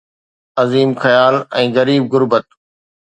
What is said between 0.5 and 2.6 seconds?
عظيم خيال ۽ غريب غربت.